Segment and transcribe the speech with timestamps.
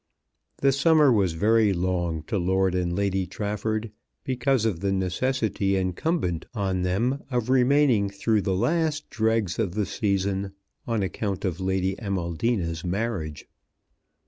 [0.61, 3.91] The summer was very long to Lord and Lady Trafford
[4.23, 9.85] because of the necessity incumbent on them of remaining through the last dregs of the
[9.85, 10.53] season
[10.87, 13.45] on account of Lady Amaldina's marriage.